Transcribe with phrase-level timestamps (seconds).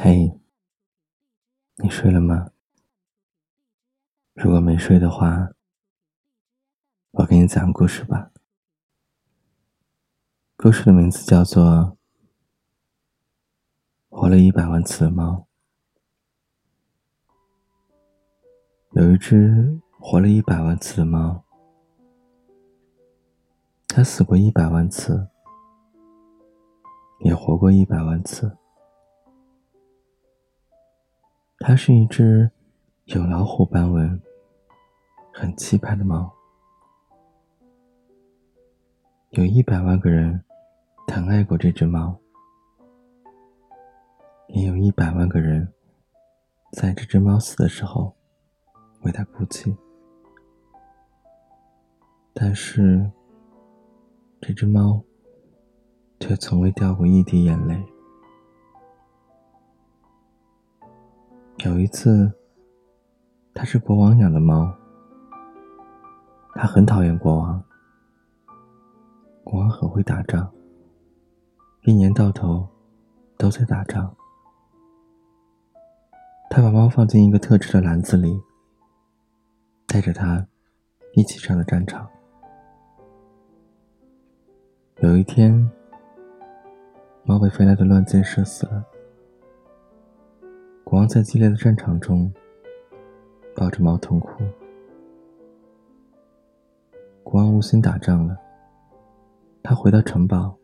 [0.00, 0.38] 嘿，
[1.82, 2.52] 你睡了吗？
[4.34, 5.50] 如果没睡的话，
[7.10, 8.30] 我给你讲故事吧。
[10.56, 11.64] 故事的名字叫做
[14.08, 15.48] 《活了一百万次的猫》。
[19.00, 21.44] 有一只活了一百万次的猫，
[23.88, 25.28] 它死过一百万次，
[27.24, 28.57] 也活过一百万次。
[31.60, 32.50] 它是一只
[33.06, 34.20] 有老虎斑纹、
[35.32, 36.32] 很气派的猫。
[39.30, 40.42] 有一百万个人
[41.08, 42.16] 疼爱过这只猫，
[44.46, 45.70] 也有一百万个人
[46.72, 48.14] 在这只猫死的时候
[49.02, 49.76] 为它哭泣。
[52.32, 53.10] 但是，
[54.40, 55.02] 这只猫
[56.20, 57.84] 却从未掉过一滴眼泪。
[61.64, 62.32] 有一次，
[63.52, 64.72] 它是国王养的猫，
[66.54, 67.62] 它很讨厌国王。
[69.42, 70.48] 国王很会打仗，
[71.82, 72.68] 一年到头
[73.36, 74.14] 都在打仗。
[76.48, 78.40] 他把猫放进一个特制的篮子里，
[79.86, 80.46] 带着它
[81.14, 82.08] 一起上了战场。
[85.00, 85.68] 有一天，
[87.24, 88.84] 猫被飞来的乱箭射死了。
[90.88, 92.32] 国王在激烈的战场中
[93.54, 94.42] 抱着猫痛哭。
[97.22, 98.34] 国王无心打仗了，
[99.62, 100.56] 他回到城堡，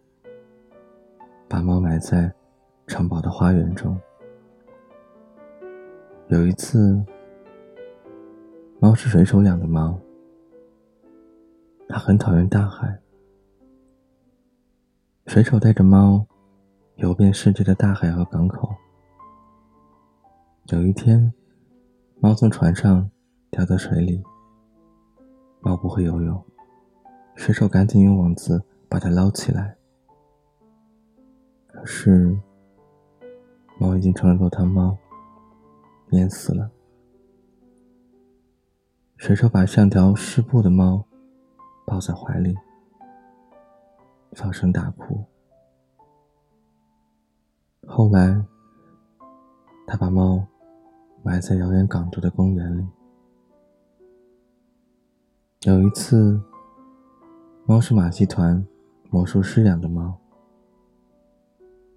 [1.47, 2.33] 把猫埋在
[2.86, 4.00] 城堡的花园中。
[6.28, 7.05] 有一次，
[8.80, 10.00] 猫是水手养的猫，
[11.86, 12.98] 它很讨厌大海。
[15.27, 16.27] 水手带着猫
[16.95, 18.75] 游遍世界的大海和港口。
[20.69, 21.31] 有一天，
[22.20, 23.11] 猫从船上
[23.51, 24.25] 掉到水里。
[25.61, 26.42] 猫不会游泳，
[27.35, 29.77] 水手赶紧用网子把它捞起来。
[31.67, 32.35] 可是，
[33.79, 34.97] 猫已经成了落汤猫，
[36.13, 36.70] 淹死了。
[39.19, 41.05] 水手把像条湿布的猫
[41.86, 42.57] 抱在怀里，
[44.33, 45.27] 放声大哭。
[47.86, 48.42] 后来，
[49.86, 50.42] 他把猫。
[51.24, 52.86] 埋在遥远港都的公园里。
[55.62, 56.39] 有一次，
[57.64, 58.62] 猫是马戏团
[59.08, 60.18] 魔术师养的猫，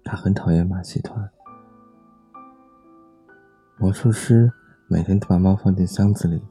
[0.02, 1.28] 他很讨厌马戏团。
[3.76, 4.50] 魔术师
[4.86, 6.42] 每天都把猫放进箱子里，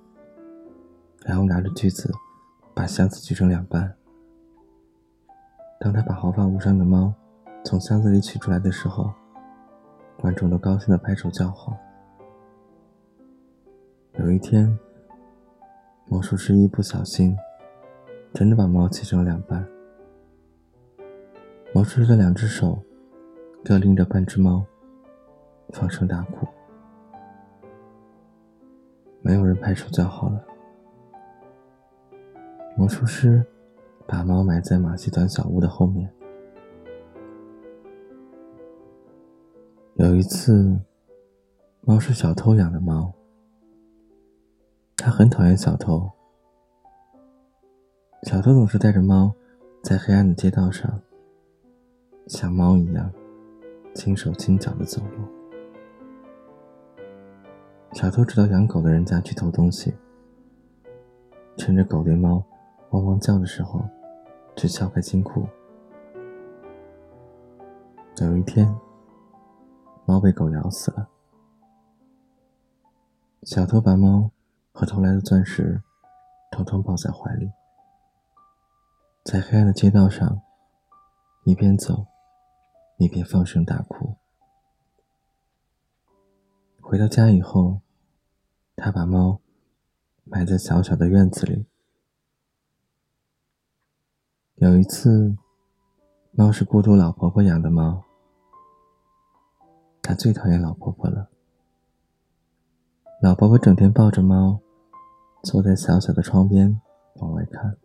[1.26, 2.14] 然后拿着锯子
[2.76, 3.92] 把箱子锯成两半。
[5.80, 7.12] 当他把毫发无伤的猫
[7.66, 9.12] 从箱子里取出来的时候，
[10.20, 11.76] 观众都高兴的拍手叫好。
[14.20, 14.76] 有一天，
[16.08, 17.38] 魔术师一不小心，
[18.34, 19.64] 真的把猫切成了两半。
[21.72, 22.82] 魔术师的两只手
[23.64, 24.66] 各拎着半只猫，
[25.70, 26.48] 放声大哭。
[29.22, 30.44] 没有人拍手叫好了。
[32.76, 33.46] 魔术师
[34.08, 36.12] 把猫埋在马戏团小屋的后面。
[39.94, 40.76] 有一次，
[41.82, 43.14] 猫是小偷养的猫。
[45.08, 46.12] 他很讨厌小偷。
[48.24, 49.32] 小偷总是带着猫，
[49.82, 51.00] 在黑暗的街道上，
[52.28, 53.10] 像猫一样
[53.96, 55.24] 轻手轻脚的走路。
[57.94, 59.96] 小偷知道养狗的人家去偷东西，
[61.56, 62.44] 趁着狗对猫
[62.90, 63.82] 汪汪叫的时候，
[64.58, 65.48] 去撬开金库。
[68.20, 68.68] 有一天，
[70.04, 71.08] 猫被狗咬死了。
[73.44, 74.30] 小偷把猫。
[74.78, 75.82] 和偷来的钻石，
[76.52, 77.52] 统统抱在怀里，
[79.24, 80.40] 在黑暗的街道上，
[81.46, 82.06] 一边走，
[83.00, 84.14] 一边放声大哭。
[86.80, 87.82] 回到家以后，
[88.76, 89.40] 他把猫
[90.26, 91.66] 埋在小小的院子里。
[94.58, 95.36] 有一次，
[96.34, 98.04] 猫是孤独老婆婆养的猫，
[100.04, 101.32] 他最讨厌老婆婆了。
[103.24, 104.60] 老婆婆整天抱着猫。
[105.44, 106.82] 坐在小小的窗边
[107.16, 107.78] 往外看，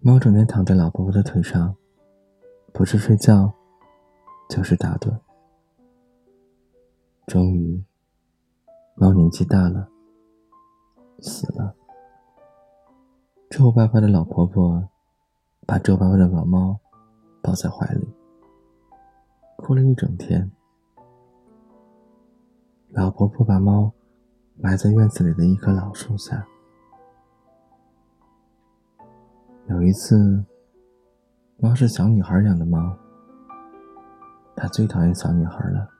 [0.00, 1.74] 猫整天躺在老婆婆的腿上，
[2.72, 3.52] 不是睡觉，
[4.50, 5.18] 就是打盹。
[7.26, 7.82] 终于，
[8.94, 9.88] 猫年纪大了，
[11.20, 11.74] 死了。
[13.48, 14.88] 皱巴巴的老婆婆
[15.66, 16.78] 把皱巴巴的老猫
[17.42, 18.06] 抱在怀里，
[19.56, 20.50] 哭了一整天，
[22.90, 23.92] 老婆婆把猫
[24.58, 26.46] 埋在院子里的一棵老树下。
[29.68, 30.44] 有一次，
[31.58, 32.96] 猫是小女孩养的猫，
[34.54, 35.90] 她最讨厌小女孩了。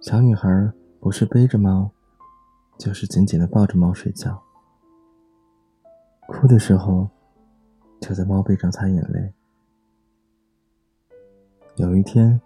[0.00, 1.90] 小女孩不是背着猫，
[2.78, 4.42] 就是紧紧的抱着猫睡觉，
[6.28, 7.10] 哭的时候
[8.00, 9.34] 就在猫背上擦眼泪。
[11.76, 12.40] 有一天，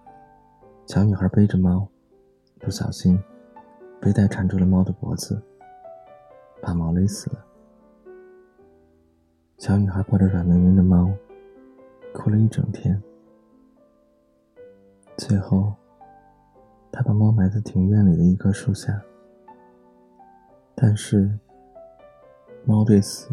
[0.87, 1.87] 小女孩背着猫，
[2.59, 3.23] 不小心
[4.03, 5.41] 背带缠住了猫的脖子，
[6.61, 7.45] 把猫勒死了。
[9.59, 11.09] 小女孩抱着软绵绵的猫，
[12.13, 13.01] 哭了一整天。
[15.17, 15.73] 最后，
[16.91, 19.01] 她把猫埋在庭院里的一棵树下。
[20.75, 21.39] 但是，
[22.65, 23.33] 猫对死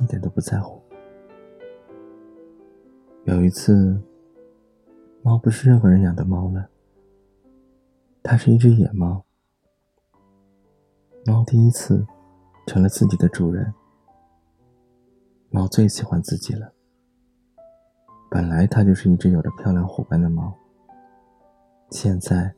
[0.00, 0.80] 一点都不在乎。
[3.24, 4.00] 有一次。
[5.20, 6.70] 猫不是任何人养的猫了，
[8.22, 9.24] 它是一只野猫。
[11.28, 12.06] 猫第一次
[12.66, 13.74] 成了自己的主人。
[15.50, 16.72] 猫最喜欢自己了。
[18.30, 20.54] 本来它就是一只有着漂亮虎斑的猫，
[21.90, 22.54] 现在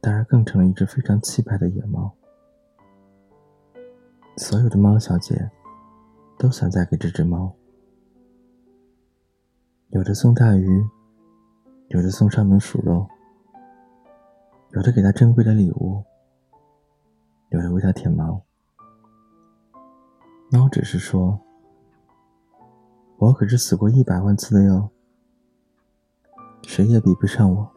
[0.00, 2.14] 当然更成了一只非常气派的野猫。
[4.36, 5.50] 所有的猫小姐
[6.38, 7.52] 都想嫁给这只猫，
[9.88, 10.86] 有的送大鱼。
[11.88, 13.08] 有的送上门鼠肉，
[14.72, 16.04] 有的给他珍贵的礼物，
[17.50, 18.42] 有人为他舔毛。
[20.50, 21.40] 猫只是说
[23.16, 24.90] ：“我可是死过一百万次的哟，
[26.62, 27.70] 谁也比不上我。”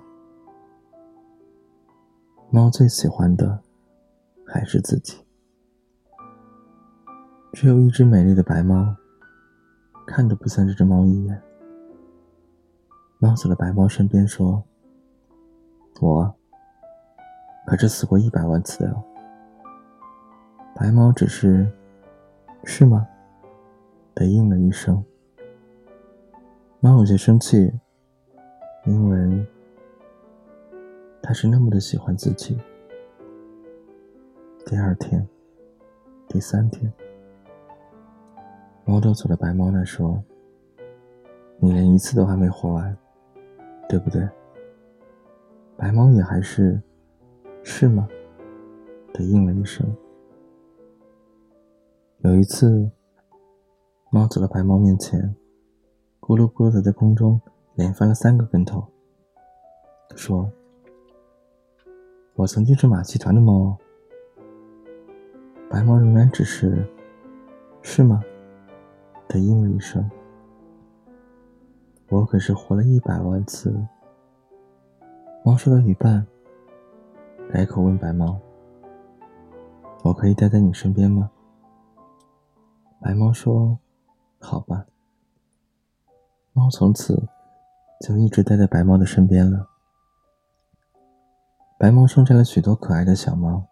[2.51, 3.61] 猫最喜欢的
[4.45, 5.25] 还是自己。
[7.53, 8.95] 只有一只美丽的白猫，
[10.05, 11.41] 看都不看这只猫一眼。
[13.19, 14.63] 猫走到白猫身边说
[16.01, 16.35] ：“我
[17.65, 19.03] 可是死过一百万次的哟。”
[20.81, 21.71] 白猫只是
[22.65, 23.07] “是吗？”
[24.15, 25.05] 的应了一声。
[26.79, 27.71] 猫有些生气，
[28.87, 29.45] 因为
[31.21, 32.57] 它是那么的喜欢自己。
[34.65, 35.23] 第二天、
[36.27, 36.91] 第三天，
[38.83, 40.19] 猫都走到白猫那说
[41.61, 42.97] ：“你连一次都还没活完。”
[43.87, 44.27] 对不对？
[45.77, 46.81] 白猫也还是，
[47.61, 48.09] 是吗？
[49.13, 49.85] 的应了一声。
[52.23, 52.91] 有一次，
[54.11, 55.35] 猫走到白猫面前，
[56.19, 57.41] 咕噜咕噜的在空中
[57.73, 58.87] 连翻了三个跟头，
[60.15, 60.47] 说
[62.37, 63.75] ：“我曾经是马戏团的猫。”
[65.67, 66.87] 白猫仍然只是，
[67.81, 68.21] 是吗？
[69.27, 70.07] 的应了一声。
[72.09, 73.75] 我可是活了一百万次。
[75.43, 76.27] 猫说到一半，
[77.51, 78.39] 改口问白猫
[80.05, 81.31] ：“我可以待在你身边吗？”
[83.01, 83.79] 白猫说
[84.39, 84.85] ：“好吧。”
[86.53, 87.27] 猫从此
[87.99, 89.67] 就一直待在白猫的身边了。
[91.79, 93.65] 白猫生下了许多可爱的小猫。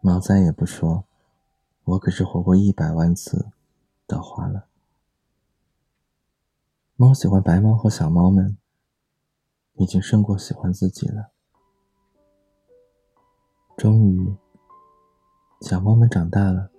[0.00, 1.04] 猫再也不说
[1.84, 3.46] ：“我可是活过一百万次”
[4.08, 4.66] 的话了。
[6.96, 8.58] 猫喜欢白猫和小猫们，
[9.74, 11.30] 已经胜过喜欢自己了。
[13.76, 14.36] 终于，
[15.60, 16.70] 小猫们长大了，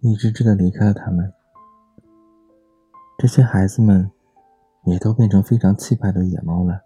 [0.00, 1.32] 一只只的离开了他们。
[3.18, 4.10] 这些孩子们
[4.84, 6.80] 也都变成非常气派的野猫了。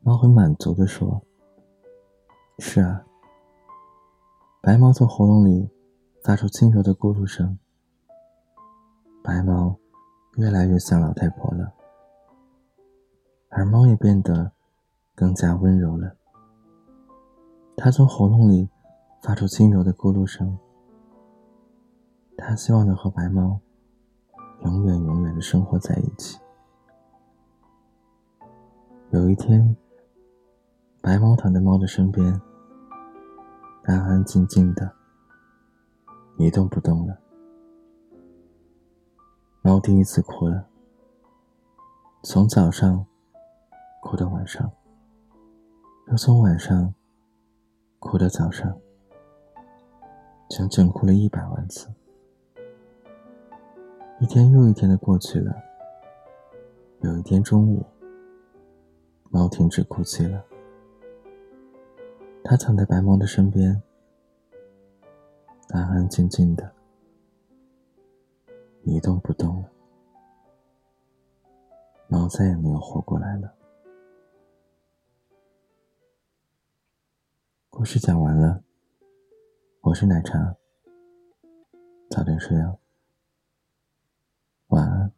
[0.00, 1.22] 猫很满足的说
[2.58, 3.04] ：“是啊。”
[4.62, 5.68] 白猫从喉咙里
[6.22, 7.58] 发出轻柔的咕噜声。
[9.22, 9.78] 白猫。
[10.36, 11.72] 越来越像老太婆了，
[13.48, 14.52] 而猫也变得
[15.12, 16.14] 更加温柔了。
[17.76, 18.68] 它从喉咙里
[19.20, 20.56] 发出轻柔的咕噜声。
[22.38, 23.60] 它希望能和白猫
[24.62, 26.38] 永远永远的生活在一起。
[29.10, 29.76] 有一天，
[31.02, 32.40] 白猫躺在猫的身边，
[33.84, 34.90] 安安静静的，
[36.38, 37.18] 一动不动了。
[39.60, 40.66] 猫第一次哭了，
[42.22, 43.04] 从早上
[44.00, 44.70] 哭到晚上，
[46.06, 46.94] 又从晚上
[47.98, 48.78] 哭到早上，
[50.48, 51.88] 整整哭了一百万次。
[54.20, 55.54] 一天又一天的过去了，
[57.02, 57.86] 有一天中午，
[59.30, 60.44] 猫停止哭泣了，
[62.42, 63.80] 它躺在白猫的身边，
[65.68, 66.74] 安安静静的。
[68.82, 69.70] 一动不动了，
[72.08, 73.54] 猫再也没有活过来了。
[77.70, 78.64] 故事讲完了，
[79.82, 80.56] 我是奶茶，
[82.10, 82.80] 早点睡哦，
[84.68, 85.17] 晚安。